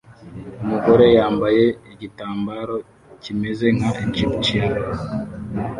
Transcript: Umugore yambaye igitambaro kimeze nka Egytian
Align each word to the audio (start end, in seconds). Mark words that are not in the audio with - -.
Umugore 0.63 1.05
yambaye 1.17 1.63
igitambaro 1.93 2.75
kimeze 3.23 3.65
nka 3.77 3.91
Egytian 4.05 4.73